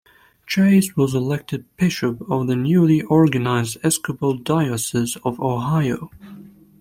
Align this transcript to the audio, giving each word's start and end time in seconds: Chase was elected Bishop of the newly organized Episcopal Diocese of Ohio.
Chase 0.47 0.97
was 0.97 1.13
elected 1.13 1.65
Bishop 1.77 2.21
of 2.27 2.47
the 2.47 2.55
newly 2.55 3.03
organized 3.03 3.75
Episcopal 3.83 4.35
Diocese 4.35 5.15
of 5.23 5.39
Ohio. 5.39 6.09